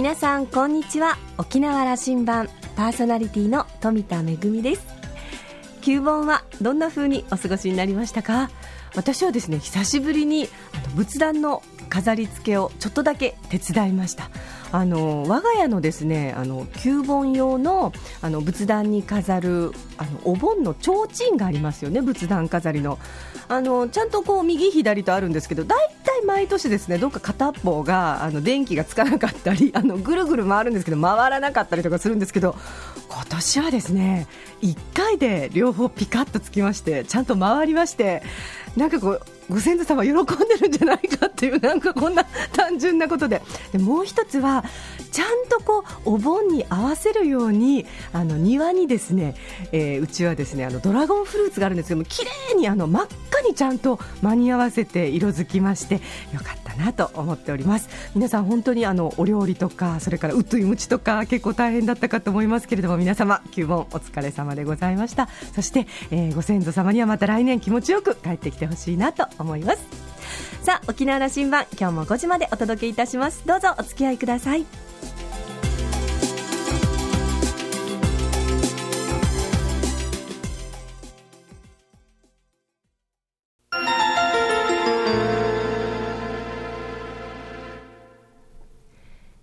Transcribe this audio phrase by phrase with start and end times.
[0.00, 1.18] 皆さんこんにちは。
[1.36, 4.86] 沖縄羅針盤パーソナリティの富田恵です。
[5.82, 8.48] 旧盆はどんな風にお過ごしになりましたか？
[8.96, 14.30] 私はですね久しぶりにあの仏壇の飾り付けをちょっとだけ手伝いました。
[14.72, 22.98] あの我が家のですねあの旧盆用のあの仏壇に飾るあのお盆の提灯がありますよね仏壇飾りの。
[23.48, 32.54] あのちゃんとこう右左とあるんですけど大体毎年ですねどっか片方があの電気がつかなかったりあのぐるぐる回るんですけど回らなかったりとかするんですけど
[33.08, 34.28] 今年はですね
[34.62, 38.22] 1回で両方ピカッとつきましてちゃんと回りまして
[38.76, 43.42] なんかこうご先祖様喜んでるんじゃないかっていうなんかこんな単純なことで。
[43.72, 44.59] でもう一つは
[45.12, 49.34] ちゃんとこうお盆に合わせるようにあの庭にですね、
[49.72, 57.88] えー、うちはですねあのドラゴンフルーツがあるんですけども綺麗にあの真っ赤にちゃんと間に合わせて色づきましてよかったなと思っております。
[58.14, 65.28] 皆さん本当にあのお料理とかそれからうっとい餅とか結構大変だったかと思いますけれども皆様9問お疲れ様でございました。
[65.54, 70.09] そして、えー、ご先祖様にはまた来年気持ちよく帰ってきてほしいなと思います。
[70.62, 73.46] さあ沖縄羅針盤今日も5時までお届けいたします。
[73.46, 74.64] どうぞお付き合いください。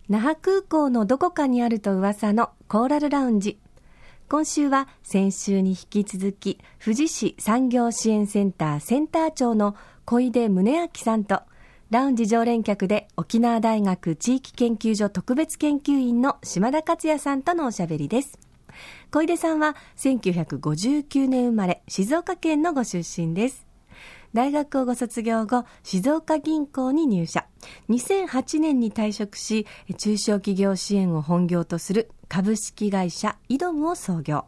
[0.09, 3.59] 那覇空港のどこかにあると噂のコーラルラウンジ。
[4.29, 9.75] 今週は先週に引き続き富士市産業支援センターセンター長の
[10.09, 11.41] 小出宗明さんと
[11.89, 18.39] ラウンジ常連客で沖縄大学地域研究所特別研究員の島田克也さんとのおしゃべりです。
[19.11, 23.67] 小出さんは1959年生まれ静岡県のご出身です。
[24.33, 27.45] 大学をご卒業後静岡銀行に入社。
[27.89, 34.45] 2008年に退職し中小企業支援を本業とする株式会社イドムを創業。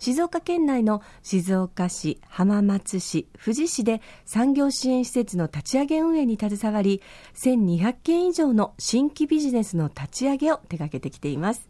[0.00, 7.02] 静岡県内の静岡市、浜松市、富士市で産業支援施設の立ち上げ運営に携わり、
[7.34, 11.68] 1200件以上の新規ビジネスの立ち上げを手掛けてきています。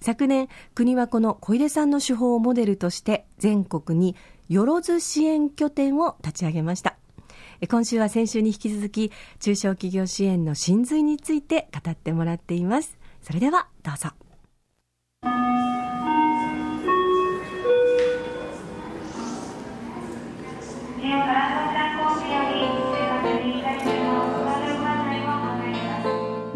[0.00, 4.14] 昨年、国はこの小出さんの手法をモデルとして全国に
[4.50, 6.98] よろず支援拠点を立ち上げました。
[7.66, 9.10] 今週は先週に引き続き
[9.40, 12.98] 中小企業支援の真髄について語ってもらっています。
[13.22, 15.67] それではどうぞ。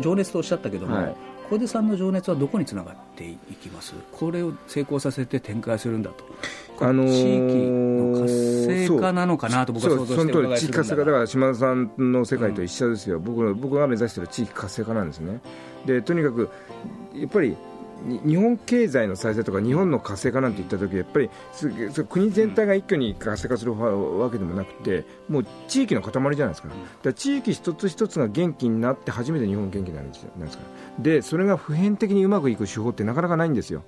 [0.02, 1.16] 情熱とおっしゃったけども、はい、
[1.48, 3.94] 小出さんの情熱はどこにつながっていきます？
[4.12, 6.24] これを成功させて展開するんだと。
[6.80, 15.40] あのー、地域の活性化なのかなと僕は想像してお伺いする地域活性化だから島田さんの世界と一緒ですよ、うん、僕僕が目指している地域活性化なんですね。
[15.86, 16.48] でとにかく
[17.14, 17.56] やっぱり
[18.06, 21.30] 日本経済の再生とか日本の活性化なんて言った時やっぱり
[22.08, 26.68] 国全体が一挙に活性化するわけでもなくてもう地域の塊じゃないですか,、
[27.02, 30.64] か地域一つ一つが元気になって初めて日本元気になるんですよなんですか。
[30.98, 33.82] でそれが普遍的にうまくいく手法ってなかなかないんですよ。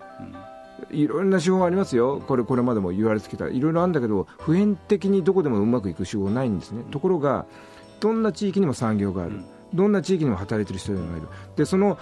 [0.91, 7.47] いろんな手法ありますよ、これこれまでも言われてきた、いろいろあるんだけど、普遍的にどこでもうまくいく手法ないんですね、ところが、
[8.01, 9.41] どんな地域にも産業がある、
[9.75, 11.29] どんな地域にも働いている人がいる。
[11.57, 11.99] でその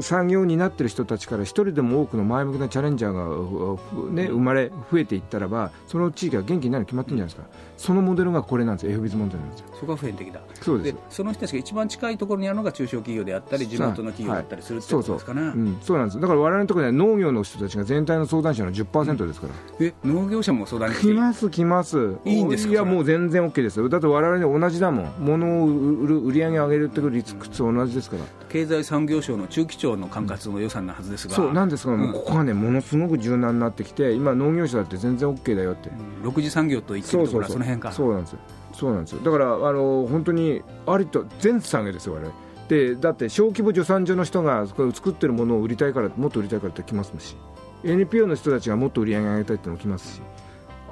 [0.00, 7.64] 産業になっている人たちから一人でも多くの前向きなチャレンジャーが、ね、生まれ増えていったらばその地域が元気になるに決まってるんじゃないですか。
[7.76, 8.92] そのモデルがこれなんですよ。
[8.92, 9.66] F ビズモデルなんですよ。
[9.74, 10.40] そこが普遍的だ。
[10.60, 10.96] そうです。
[11.10, 16.20] その人たちが一番近いところにあるのが中小企業であったり地元の企業だったりするってことですかね、はい、そうそう,、うん、そうなんです。
[16.20, 22.16] だから我々のところには農業の人たちが全体の相談者の10%ですから、うん、え農業者も相談に来ます来ます。
[22.24, 23.88] いいんですかいやもう全然 OK ですよ。
[23.88, 25.14] だって我々に同じだもん。
[25.18, 28.24] 物を売る売り上げ上げるって率と同じですから。
[28.48, 37.92] 経済産業省の中期長の管轄の予算なはずですが、そうなんですが、うん、ここがねものすごく柔軟になってきて今農業者だって全然 OK だよって、うん、6次産業と言ってるところはその辺か。
[37.92, 38.38] そうなんですよ。
[38.72, 39.20] そうなんですよ。
[39.20, 42.34] だからあの本当にありと全産業ですよ我々。
[42.68, 47.36] でだって小規模助産所の人が作ってるものを売りたいからもっと売りたいからって来ますし。
[47.84, 50.22] NPO の人たちがもっと売り上げ上げたいってのも来ますし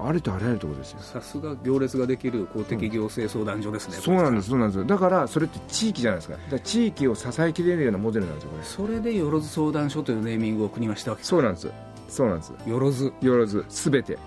[0.09, 0.99] ありとあらゆるところですよ。
[1.01, 4.87] さすが行列ができる公的行政相談所ですね、うん、そうなんですそうなんです。
[4.87, 6.37] だからそれって地域じゃないですか。
[6.37, 8.65] か地域を支えきれるようなモデルなんですよこれ。
[8.65, 11.71] それでよろず相談所というネーミングを国はしたわけそうなんです。
[12.09, 12.53] そうなんです。
[12.67, 13.13] よろず。
[13.21, 13.65] よろず。
[13.69, 14.19] すべて。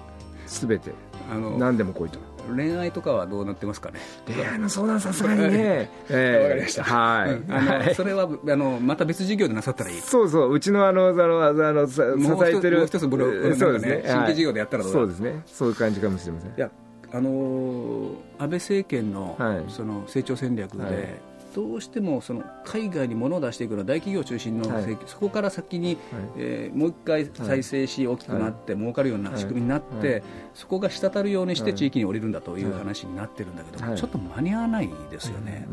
[0.47, 0.91] すべて。
[1.31, 2.19] あの何でも来いと
[2.53, 3.99] 恋愛とかはどうなってますかね？
[4.27, 6.83] 恋愛の相談さすがにね、 えー、わかりました。
[6.83, 10.01] はい、うん、あのそれはあのまた別事業でなさったらいい？
[10.01, 10.53] そうそう。
[10.53, 14.03] うちのあのあのあの支えてるもう一つブログ、そうですね。
[14.05, 15.41] 新規事業でやったらどうそうですね。
[15.45, 16.51] そういう感じかもしれません。
[16.51, 16.69] いや
[17.13, 19.37] あの安倍政権の,、
[19.69, 21.21] その成長戦略で、
[21.55, 25.97] どうしてもその海外に物を出していくのは大企業中心の、はい、そこから先に、はい、
[26.37, 30.21] えー、もう一回再生し、大きくなって、儲かるような仕組みになって、
[30.53, 35.65] そこが滴るようにして地域に降りるんだという話になってるんだけど、ちょっと間に合わないですよね、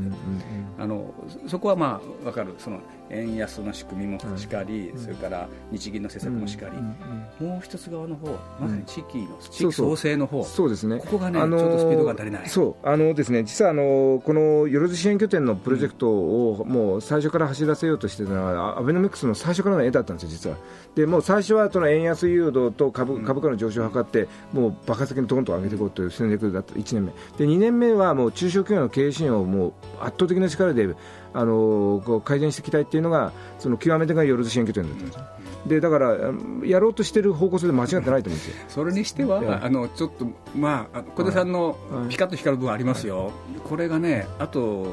[0.78, 1.12] あの
[1.48, 2.54] そこはまあ分かる。
[2.58, 2.78] その
[3.10, 8.28] 円安の仕組みもしかり、それから日銀の政策もしかり、もう一つ側の方
[8.60, 10.44] まさに地域の、地域創生の方。
[10.44, 10.98] そうですね。
[10.98, 12.48] ここがね、あのー、ちょっとスピードが足りない。
[12.48, 12.88] そう。
[12.88, 20.56] あのですね実はあのこのよろず支援拠点のプロジェクトをもう最初から走らせようとしてたのは、アベノミクスの最初からの絵だったんですよ、実は。
[20.94, 30.88] でもう最初はその円安誘導と株株価の上昇を図って、もう爆発的にどんどん上げていこうという戦略だった1年目、で2年目はもう中小企業の経営支援をもう圧倒的な力で
[31.34, 35.18] あのこう改善していきたいっていうのが、その極めてがよろず支援拠点だったんです。
[35.66, 36.16] でだから
[36.64, 38.54] やろうとしている方向性で間違ってないと思うんですよ。
[38.68, 40.26] それにしては、あのちょっと、
[40.56, 41.76] まあ、小手さんの
[42.08, 43.32] ピカッと光る部分ありますよ、はい、
[43.62, 44.88] これがね、あと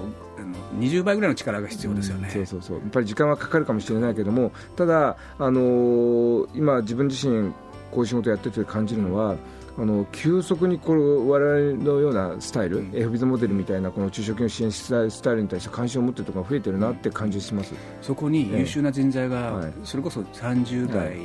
[0.78, 2.78] 20倍ぐらいの力が必要ですよね、うん、そうそうそう。
[2.78, 7.51] やっぱり時間はかかるかもしれないけども、ただ、あのー、今、自分自身、
[7.92, 9.36] こういう仕事をやってて感じるのは、
[9.80, 14.72] あの急速にこれ我々のようなスタイル、うん、f ビズモデルみたいなこの中小企業支援
[15.10, 21.18] スタイルに対して関心を持っているところが増えてるなって感じします、そこに優秀な人材が、それこそ30代、はい、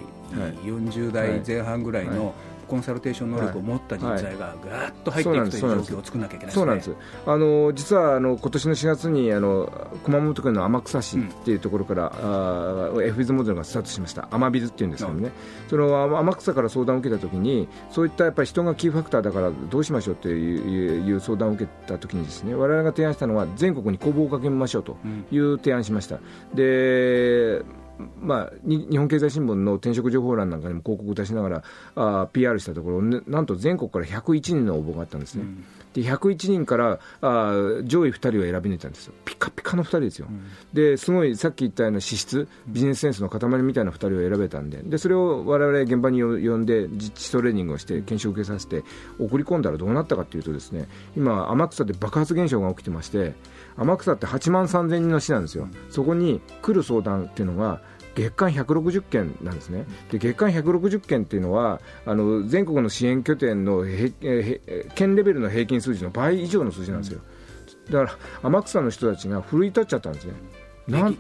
[0.63, 2.33] 40代前半ぐらいの、
[2.65, 6.93] コンサルテーション能力を持った人材がぐーっと入っていくという状況を作らなきゃいけない、そうなんです。
[7.27, 14.29] あの実はあの今年の4月にあの熊本県の天草市っていうところから、うん、エフビズモデルがスタートしました。
[14.31, 15.31] アビズっていうんですけどね、
[15.65, 24.97] うん、その天草から相談を受けたときにそういったやっぱり人がキーファクターだからどうしましょうという相談を受けたときにですね我々が提案したのは全国に工房をかけましょうと
[25.31, 26.19] いう提案しました。
[26.55, 27.63] で
[28.21, 31.63] まあ、日本経済新聞の転職情報欄なんかにも広告を出しながら
[31.95, 37.53] あ PR したところ、ね、なんと全国から101人の応募があったんですね、うん、で101人からあ
[37.85, 48.83] 上位2人を選び抜いたんですよ、ピカピカの2人ですよ、うん、ですごいさっき言ったような資質、ビジネスセンスの塊みたいな2人を選べたんで、でそれを我々現場に呼んで、実地トレーニングをして、研修を受けさせて、
[49.19, 53.35] 送り込んだらどうなったかというと、ですね今、天草で爆発現象が起きてまして、
[53.77, 57.81] 天草って8万3000人の市なんですよ、そこに来る相談っていうのが、
[58.15, 63.85] 月間160件なんですね、で月間160件っていうのは、あの全国の支援拠点の
[64.95, 67.21] 県レベルの平均数字の倍以上の数字なんですよ、
[67.91, 70.35] だから天草の人たちが奮い立っちゃったんですね。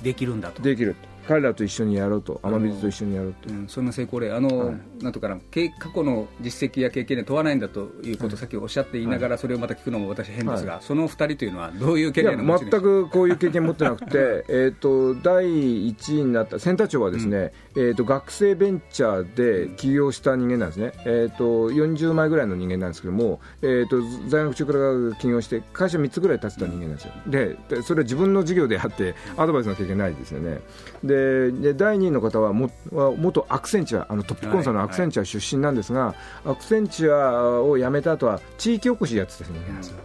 [0.02, 0.62] できるんだと。
[0.62, 0.94] できる
[1.26, 30.60] 彼らと一緒にやろうと、雨水と一緒にやろうと、うん、そんな成功例、あの、はい、なんとかな過去の実績や経験で問わないんだということをさっきおっしゃっていながら、それをまた聞くのも私、変ですが、はい、その2人というのは、どういう経験全くこういう経験持ってなくて、 えと第1位になったセンター長はですね、うん、えーと、学生ベンチャーで起業した人間なんですね、えーと、40枚ぐらいの人間なんですけども、えーと、在学中から起業して、会社3つぐらい立てた人間なんですよ、でそれは自分の事業であって、アドバイスの経験ないですよね。
[31.02, 31.13] で
[31.52, 36.14] で第2位の方はも元アクセンチュアあのトップコンサルのアクセンチュア出身なんですが、は
[36.44, 39.96] いはい、アクセンチュアを辞めた後は地域おこしやってた人間なんですよ、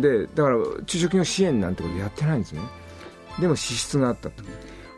[0.00, 2.60] でだから中小企業支援なんてことやってないんですね。
[3.40, 4.42] でも資質があったと。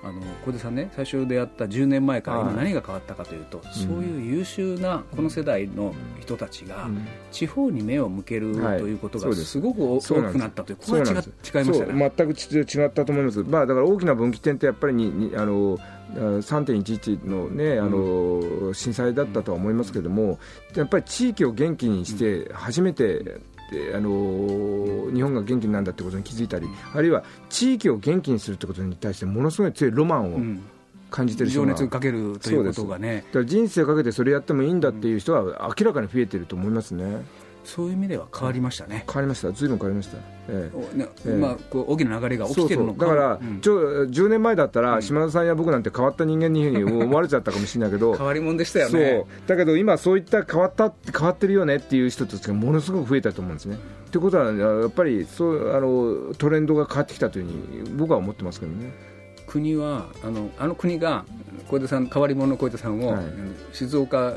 [0.02, 6.88] あの小出さんね最初出会った10年前から今何が変わったかというと、はい、そういう優秀なこの世代の人たちが
[7.30, 9.60] 地方に目を向けるということがす。
[9.60, 12.12] ごく大きくなったという、これは違違いましたね。
[12.16, 15.78] 全く違ったと思います、まあ、だから大きな分岐点ってやっぱりににあの
[16.14, 20.38] 3.11の,、ね、あの震災だったとは思いますけれども、
[20.74, 23.40] やっぱり地域を元気にして初めて
[23.94, 30.60] あの日本が元気なんだってことに気づいたり、あるいは地域を元気にするってことに対してものすごい強いロマンを、
[31.10, 33.24] 感じてる情熱かけるということがね。
[33.28, 37.24] だから人生をかけてそれやってもいいんだっていう人は明らかに増えてると思いますね。
[37.64, 39.04] そういう意味では変わりましたね。
[39.06, 39.52] 変わりました。
[39.52, 40.18] ずいぶん変わりました。
[40.48, 40.70] え
[41.26, 43.06] えまあこう大きな流れが起きてるのか。
[43.06, 49.24] だから、うん、ちょ10年前だったら、島田さんや僕なんて変わった人間に思われちゃったかもしれないけど、変わり者でしたよね。
[49.46, 53.78] だけど今そういった変わった変わってるよねっていう人たちがものすごく増えたと思うんですね。
[54.10, 58.92] ということはやっぱりそうあのトレンドが変わってきたというふうに僕は思ってますけどね。
[59.46, 61.24] 国はあのあの国が
[61.70, 63.24] 小出さん変わり者の小出さんを、はい、
[63.72, 64.36] 静岡、はい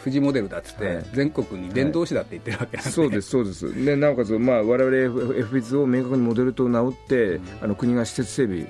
[0.00, 8.66] 富士モデルだっつって、はい、全国に伝道師だって言ってるわけなんで、はい、そうです、そうです、でなおかつ、まあ、我々 F ビズを明確にモデルと名乗って、うん、あの国が施設整備、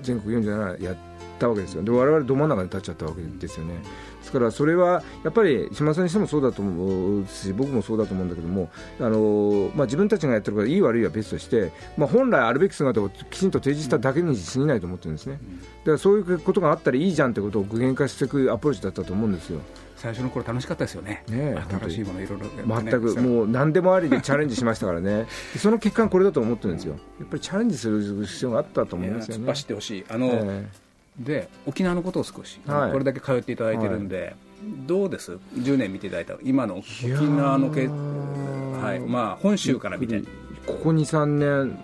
[0.00, 0.96] 全国47やっ
[1.40, 3.74] たわけですよ、で我々ど真ん中に立っちゃったわけですよね。
[4.20, 8.70] ですからそれはやっぱり島さんにしてもそうだと思うし僕もそうだと思うんだけども
[9.00, 15.40] あの、まあ、自分たちがやってるからいい悪いは別として、まあ、本来あるべき姿をきちんと提示しただけに過ぎないと思ってるんですね。
[15.80, 19.60] だからそういうことがあったらいいじゃんってことを具現化していくアプローチだったと思うんですよ。
[20.00, 22.46] 最初の頃楽しかったですよね、ね新しいものいろいろ、
[22.80, 25.26] 全くもう何でもありでチャレンジしましたからね、
[25.58, 29.42] その結果、これだと思ってるんですよ、やっぱりチャレンジする必要があったと思いますよね。
[29.42, 30.04] 突っ走ってほしい。
[30.08, 30.64] あの、えー、
[31.18, 34.34] で沖縄のことを少し、はい、これだけ通っていただいてるんで、はい、
[34.86, 39.00] どうです、10年見ていただいた、今の沖縄のけ、はい。
[39.00, 40.22] まあ、本州から見て。
[40.66, 41.78] ここ2、3年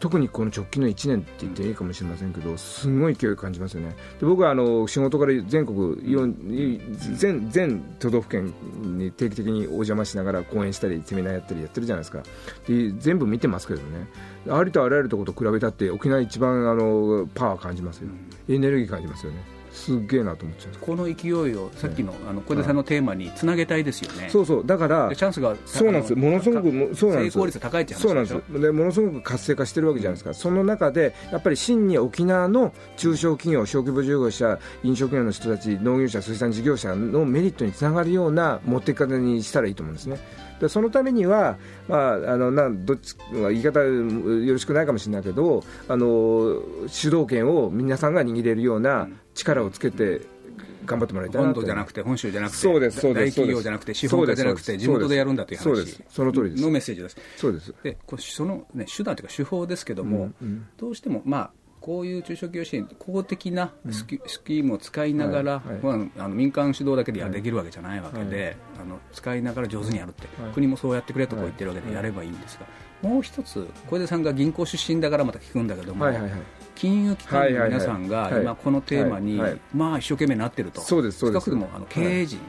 [0.00, 5.96] 特にこの直近の1年って言っていいかもしれませんけど、すごい勢いを感じますよね、で僕はあの仕事から全国
[7.16, 8.52] 全、全都道府県
[8.82, 12.22] に定期的にお邪魔しながら講演したり、セミナーやったりやってるじゃないですか、
[12.66, 14.08] で全部見てますけどね、
[14.48, 18.08] ありとあらゆるところと比べたって、沖縄一番あのパワー感じますよ、
[18.48, 19.59] エネルギー感じますよね。
[19.80, 24.66] すげえなと思っちゃうこの勢いをさっきの,、あの小出さんのテーマにつなげたいですよね、そうそう。
[24.66, 40.18] だからチャンスがそうなんですものすごくそうなんです成功率高いってそうなんですでものすごく活性化してるわけじゃないですか、その中でやっぱり真に沖縄の中小企業小規模事業者飲食業の人たち農業者水産事業者のメリットにつながるような持っていき方にしたらいいと思うんですね。
[40.60, 41.56] でそのためには、
[41.88, 49.08] まあ、あのなんどっち言い方よろしくないかもしれないけどあの主導権を皆さんが握れるような
[49.40, 50.22] 力をつけて
[50.84, 55.98] 頑張ってもらいたい本土じゃなくて、本州じゃなくて、そうですそうです大企業じゃなくて、資本家じゃなくて、地元でやるんだという話。
[56.08, 56.62] その通りです。
[56.62, 57.16] のメッセージです。
[57.36, 57.74] そうです。
[57.82, 61.50] でこその、ね、手段というか、手法ですけども、うんうん、どうしても、まあ、
[61.80, 72.66] こういう中小企業支援、公的なスキ,、ームを使いながら、まあ、あの民間主導だけでやできるわけじゃないわけで、はい、あの使いながら上手にやるって、国もそうやってくれとこう言ってるわけでやればいいんですが、
[73.08, 76.06] もう一つ、小出さんが銀行出身だからまた聞くんだけども、
[76.74, 79.40] 金融機関の皆さんが今、このテーマに、
[79.74, 81.44] まあ、一生懸命なってると、そうですそうです。
[81.46, 82.40] 少なくともあの経営陣、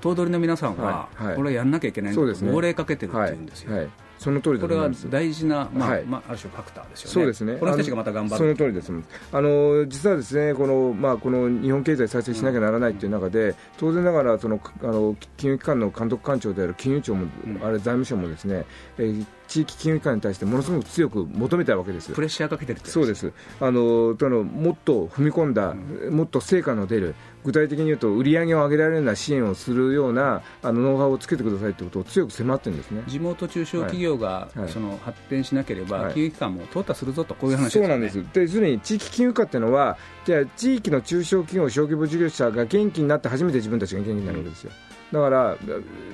[0.00, 3.88] 頭取の皆さんは、これやんなきゃいけないんだと、号令かけてるっていうんですよ。
[4.20, 7.14] その通りこれは大事な、まあ、はい、まあ、ある種ファクターですよね。
[7.14, 7.56] そうですね。
[7.56, 8.36] この人たちがまた頑張る。
[8.36, 8.92] その通りです。
[9.32, 18.66] あの実はですね、このまあこの日本経済再生しなきゃならないという中で、当然ながらそのあの金融機関の監督官庁である金融庁も、うん、あれ財務省もですね、
[18.98, 23.32] えー、地域金融機関に対してものすごく強く求めたわけですプレッシャーかけてるそうです。
[23.60, 33.02] あのとのもっと踏み込んだ、うん、もっと成果の出る具体的に言うと売り上げを上げられるような支援をするようなあのノウハウをつけてくださいということを強く迫ってるんですね。
[33.08, 38.24] 地元中小企業が、はい、その発展しなければ、はい、金融機関も淘汰するぞとこういう話、ね、そうなんです。
[38.32, 45.56] ですでに地域金融機関っていうのはじゃ地域の中小企業小規模事業者が元気になって初めて自分たちが元気になるわけですよ、うんだから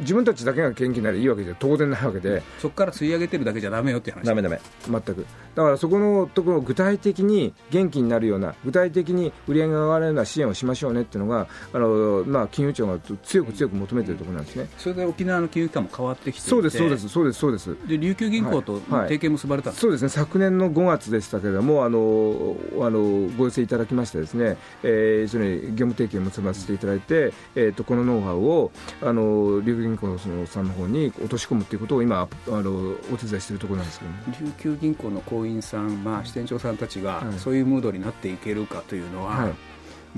[0.00, 2.42] 自分たちだけが元気になりいいわけじゃ当然ないわけで。
[2.58, 4.24] そこから吸い上げてるだけじゃだめよって話。
[4.24, 5.26] だめだめ全く。
[5.54, 14.68] だからそこのところ具体的に元気になるような具体的に売り上げが上がるような支援をしましょうねっていうのがあの、まあ、金融庁が強く強く求めているところなんですね。
[14.76, 17.76] それで沖縄の金融機関も変わってきてそうですそうですそうですそうです。
[17.88, 20.08] で琉球銀行と提携結ばれた、はいはい、そうですね。
[20.10, 28.70] 昨年の5月でしたけれどもあのあのご寄せいただきましてですね、えー、それ業務提携を結ばせていただいて、えーと、とこのノウハウを
[29.02, 32.70] あの琉球銀行のそのさんの方に落とし込むということを今あの
[33.12, 39.52] お手伝いしているところなんですけど、ね、琉球銀行の行員さん、まあ、支店長さんたちが、そういうムードになっていけるかというのは、はい、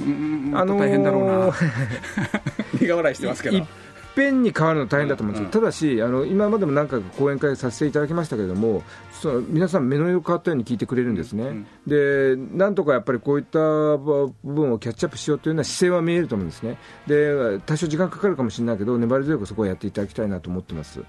[0.01, 1.53] うんあのー、大変だろうな。
[2.81, 3.67] 苦笑いしてますけど。
[4.15, 21.01] ぺんに変わるの大変だと思うんですけど、ただしあの、今までも何回か講演会させていただきましたけれども、その皆さん、目の色変わったように聞いてくれるんですね、でなんとかやっぱりこういった部分をキャッチアップしようというような姿勢は見えると思うんですね、で多少時間かかるかもしれないけど、粘り強くそこをやっていただきたいなと思ってます。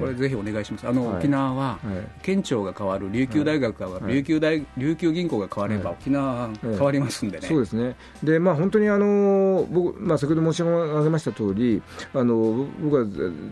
[0.00, 0.88] これぜひお願いします。
[0.88, 1.78] あの、沖縄は、
[2.22, 7.46] 県庁が変わる、琉球大学が変わる、琉球大琉球銀行が変われば、沖縄変わりますんでね。
[7.46, 7.96] そうですね。
[8.22, 11.82] で、まあ本当にあの僕まあ先ほど申し上げました通り、
[12.14, 13.06] あの僕は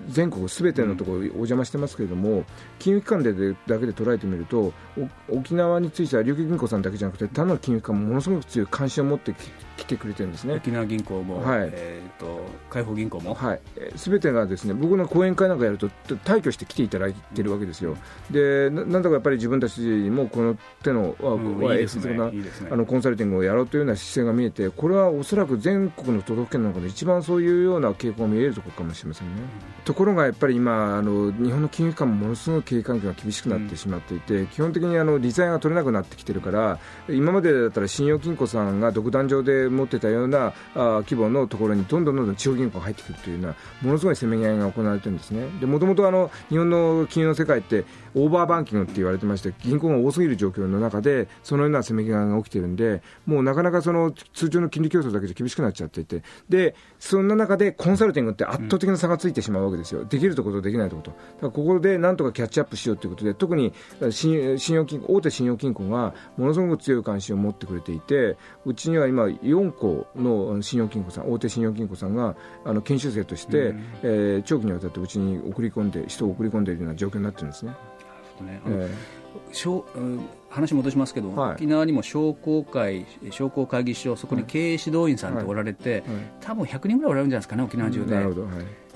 [0.08, 2.44] 全国すべてのところお邪魔してますけれども、
[2.78, 4.72] 金融機関でだけで捉えてみると、
[5.28, 9.34] 沖縄については琉球銀行さんだけじゃなくて、他の金融機関もものすごく強い関心を持って
[9.76, 10.54] 来てくれてるんですね。
[10.54, 11.70] 沖縄銀行も、はい。
[11.72, 12.40] えーと、
[12.70, 13.60] 海保銀行も、はい、
[13.96, 17.96] すべてがですね僕の講演会なんかやると退去して来ていただいてるわけですよ、
[18.30, 21.86] でなんだかやっぱり自分たちもこの手の、うんいいね、
[22.70, 29.42] あのコンサルティングをやろうというような姿勢が見えて、これはおそらく全国の都道府県の中で一番そういうような傾向が見えるところかもしれませんね。
[29.42, 36.78] うん、ところがやっぱり今あの、日本の金融機関もものすごい経営環境が厳しくなってしまっていて、うん、基本的にあの利材が取れなくなってきてるから、
[37.08, 45.46] 今までだったら信用金庫さんが独壇場で持ってたようなあ規模のところにどんどんどんどん地方銀行が入ってくるというようなものすごいせめぎ合いが行われてるんですね。
[45.60, 63.72] でもともとあの日本の金融の世界ってオーバーバンキングって言われてまして銀行が多すぎる状況の中でそのようなせめぎ合いが起きているんでもうなかなかその通常の金利競争だけじゃ厳しくなっちゃっていてでそんな中でコンサルティングって圧倒的な差がついてしまうわけですよ、できるところとできないところとだからここでなんとかキャッチアップしようということで特に
[64.10, 77.72] 信用金大手信用金庫がものすごく強い関心を持ってくれていてうちには今4校の信用金庫さん大手信用金庫さんがあの研修生として、うん、えー、長期にわたってうちに送り込んで人を送り込んでいるような状況になってるんですね。
[78.42, 78.60] ね。
[78.66, 86.00] えー、うん、話戻しますけど、はい、沖縄にも商工会、商工会議所、そこに経営指導員さんっておられて、はい。
[86.00, 86.08] はい、
[86.40, 88.14] 多分100人ぐらいおられるんじゃないですかね、沖縄中で。
[88.14, 88.42] なるほど。
[88.42, 88.52] はい。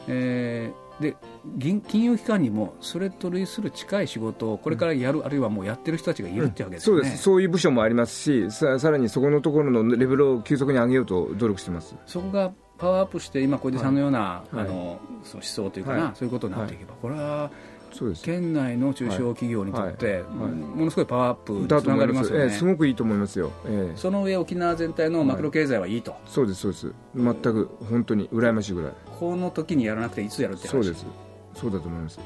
[0.09, 1.17] えー、で
[1.59, 6.97] 金融機関にもそれと類する近い仕事をこれからやる、うん、あるいはもうやってる人たちがいるってわけです、ね。
[6.97, 7.23] うん、そうです。
[7.23, 11.95] そういう部署もありますしささらにそこのところのレベルを急速に上げようと努力してます。
[12.07, 17.50] そこがパワーアップして今小出さんのような、はい、あのその思想というかな、はい、そういうことになっていけば、これは
[17.92, 18.23] そうです。
[18.23, 26.94] 県内の中小企業にとって、ものすごいパワーアップにつながりますよね、えー、すごくいいと思いますよ、えー、その上沖縄全体のマクロ経済はいいと、そうですそうです。
[27.14, 28.92] 全く本当に羨ましいぐらい。
[29.18, 30.70] この時にやらなくていつやるって話。
[30.70, 31.06] そうです。
[31.54, 32.20] そうだと思います。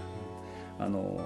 [0.78, 1.20] あの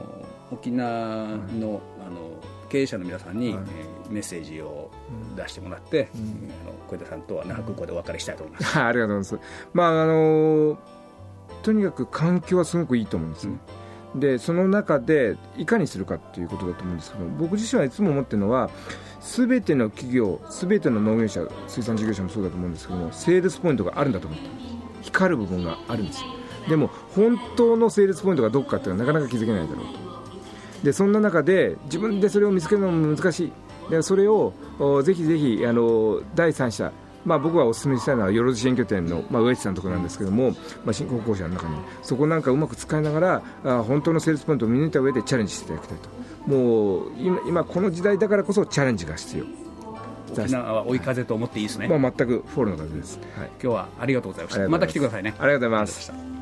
[0.53, 1.27] 沖縄
[1.59, 2.31] の,、あの
[2.69, 3.65] 経営者の皆さんに、はい、
[4.07, 4.91] えー、メッセージを
[5.37, 10.79] 出してもらって、うん、あの小枝さんとは那覇空港でお別れしたいと思います、 ありがとうございます、まああの
[11.63, 13.55] とにかく環境はすごくいいと思うんですね、
[14.15, 14.21] うん。
[14.21, 18.71] でその中でいかにするかということだと思うんですけど僕自身はいつも思ってるのは
[19.21, 24.47] すべての企業すべての農業者水産事業者もそうだと思うんですけどもセールスポイントがあるんだと思って
[25.03, 26.23] 光る部分があるんです。
[26.69, 30.16] でも本当のセールスポイントがどこかっていうのはなかなか気づけないだろうと
[30.83, 33.53] でそんな中で自分でそれを見つけるのも難しい。
[33.91, 34.53] でそれを
[35.05, 36.93] ぜひぜひあの第三者
[37.27, 40.53] まあ、僕はお勧めしたいのはよろず新拠点の、まあ、上地さんのところなんですけども、
[40.85, 46.09] まあ、新興校舎の中にそこなんかうまく使いながらあ本当のセールスポイントを見抜いた上でチャレンジしていただきたいと。
[46.47, 49.45] もう今今この時代だからこそチャレンジが必要。
[50.39, 54.69] 沖縄は追い風と思っていいですね、まあ、全くフォローの風です、はい、今日はありがとうございました。
[54.69, 55.35] また来てくださいね。
[55.39, 56.36] ありがとうございます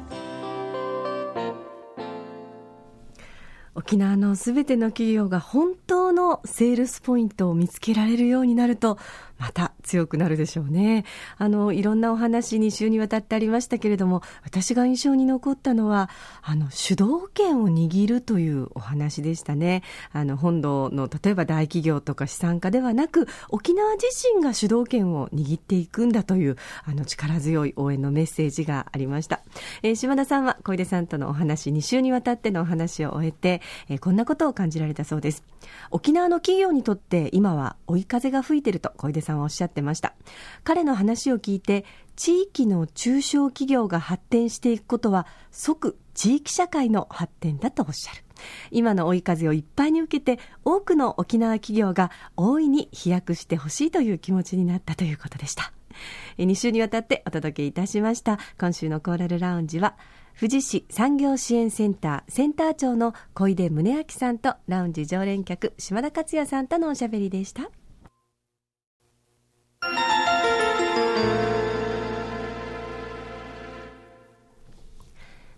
[3.74, 8.98] 沖縄のすべての企業が本当のセールスポイントを見つけられるようになると
[9.38, 11.04] また強くなるでしょうね。
[11.38, 16.08] あの、いろんなお話に週にわたってありましたけれども、私が印象に残ったのは、
[16.42, 19.82] あの、主導権を握るというお話でしたね。
[20.12, 29.42] あの、本土の、例えば大企業とか資産家ではなく、沖縄自身が主導権を握っていくんだという、あの、力強い応援のメッセージがありました。
[29.82, 35.44] えー、島田さんは小出さんとのお話、2週にわたってのお話を終えて、え、こんなことを感じられたそうです。
[35.90, 40.14] 沖縄の企業にとって今は追い風が吹いてると小出さんはおっしゃってました。
[40.62, 41.84] 彼の話を聞いて、
[42.16, 48.24] 地域の中小企業が発展していくことは即地域社会の発展だとおっしゃる。
[48.70, 55.72] 今の追い風をいっぱいに受けて、多くの沖縄企業が大いに飛躍してほしいという気持ちになったということでした。
[56.38, 58.38] 2週にわたってお届けいたしました。
[58.58, 59.96] 今週のコーラルラウンジは、
[60.36, 67.70] 富士市産業支援センターセンター長の小出宗明さんとラウンジ常連客島田克也さんとのおしゃべりでした。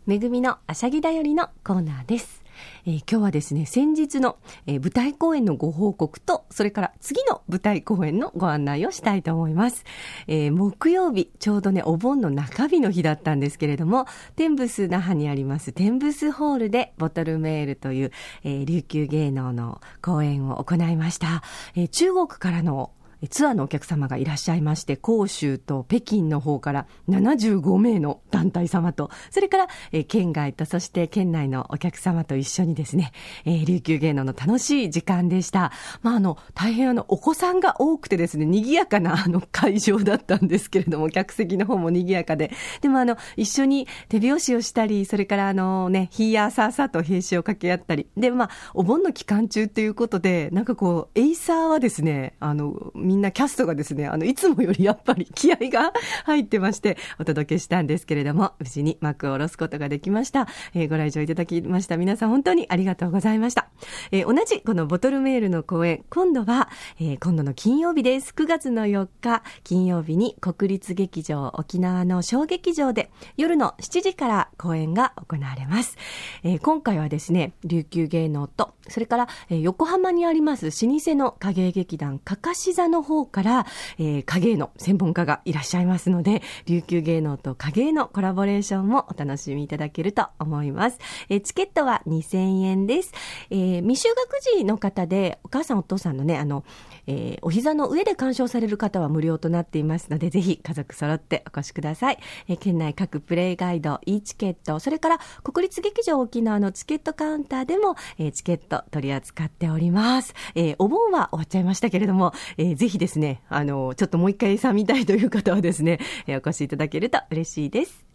[0.08, 2.45] 恵みのあしゃぎだよりのコーナーです。
[2.86, 9.84] えー、今日はですね、先日の、えー、舞台公演のご報告と、それから次の舞台公演のご案内をしたいと思います。
[10.26, 18.12] えー、木曜日、ちょうどね、お盆の中日の日だったんですけれども、天ブス那覇にあります天ブスホールでボトルメールという、
[18.44, 21.42] え琉球芸能の公演を行いました。
[21.74, 22.90] え中国からの
[23.28, 33.12] ツアーのお客様がいらっしゃいまして、広州と北京の方から75名の団体様と、それから、えー、県外と、そして県内のお客様と一緒にですね、
[33.44, 35.72] えー、琉球芸能の楽しい時間でした。
[36.02, 42.50] まあ、あの、大変あの、お子さんが多くてですね、賑やかなあの会場だったんですけれども、客席の方も賑やかで。
[42.80, 48.06] でもあの、一緒に手拍子をしたり、それからあのね、ヒーヤーサーサーと兵士を掛け合ったり。
[48.16, 55.92] で、まあ、お盆の期間中っていうことで、なんかこう、エイサーはですね、あの、みんなキャストがですね、あの、いつもよりやっぱり気合が
[56.24, 60.48] 入ってまして、お届けしたんですけれども、無事に幕を下ろすことができました。
[60.74, 63.68] えー、ご来場いただきました皆さん本当にありがとうございました。
[64.10, 68.32] えー、同じこのボトルメールの公演、今度は、えー、今度の金曜日です。
[68.36, 75.96] 9月の4日、金曜日に国立劇場沖縄の小劇場で夜の7時から公演が行われます。
[76.42, 83.66] えー、今回はですね、琉球芸能と、それから、えー、横浜にあります老舗の影劇団かかし座のの方から、
[83.98, 90.98] えー、影の専門家がいらっしゃいますので、琉球芸能と影のコラボレーションもお楽しみいただけると思います。
[91.28, 93.12] えー、チケットは2000円です。
[93.50, 96.64] えー、未就学児の方で、お母さんお父さんのね、あの、
[97.06, 102.18] えー、お膝の上で鑑賞される方は無料となっていますので、ぜひ家族揃ってお越しください。
[102.48, 110.34] えー、県内各プレイガイド、e チケット、それから国立劇場沖縄のチケットカウンターでも、えー、チケット取り扱っております。
[110.54, 118.06] えー、お盆は終わっちゃいましたけれども、えー、ぜぜひですね、あの、ちょっともう一回さん見たいという方はですね、え、お越しいただけると嬉しいです。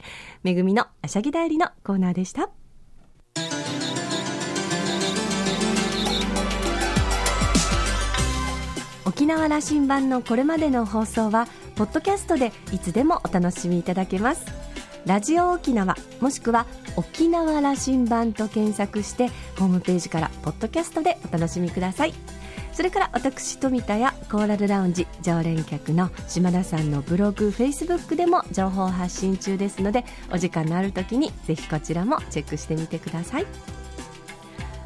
[0.43, 2.49] めぐみのあしゃぎだよりのコーナーでした。
[9.05, 14.45] 沖縄羅針盤のこれまでの放送はポッドキャストでいつでもお楽しみいただけます
[15.05, 19.27] ラジオ沖縄もしくは沖縄羅針盤と検索して
[19.59, 22.13] ホームページからポッドキャストでお楽しみください
[22.73, 33.45] それから私富田やコーラルラウンジ常連客の島田さんのブログフェイスブックでも情報発信中ですのでお時間のある時にぜひこちらもチェックしてみてください。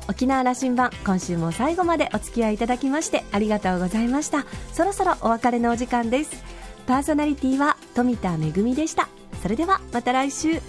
[0.07, 4.45] 沖縄羅針盤今週も最後までお付き合いいただきましてありがとうございました。
[4.73, 6.43] そろそろお別れのお時間です。
[6.85, 9.09] パーソナリティは富田恵でした。
[9.41, 10.61] それではまた来週。